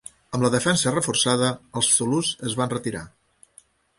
[0.35, 1.51] Amb la defensa reforçada,
[1.81, 3.05] els zulús es van retirar.